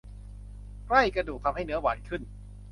[0.87, 2.21] ใกล้กระดูกทำให้เนื้อหวานขึ้น